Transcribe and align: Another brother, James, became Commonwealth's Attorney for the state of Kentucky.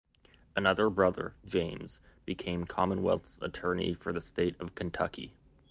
Another 0.55 0.89
brother, 0.89 1.35
James, 1.45 1.99
became 2.25 2.65
Commonwealth's 2.65 3.37
Attorney 3.39 3.93
for 3.93 4.11
the 4.11 4.19
state 4.19 4.59
of 4.59 4.73
Kentucky. 4.73 5.35